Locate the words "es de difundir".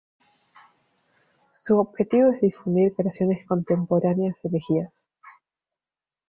2.29-2.95